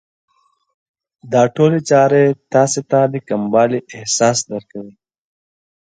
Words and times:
دا 1.31 1.41
ټولې 1.55 1.79
چارې 1.89 2.23
تاسې 2.53 2.81
ته 2.89 2.99
د 3.13 3.15
کموالي 3.27 3.79
احساس 3.95 4.37
درکوي. 4.51 4.93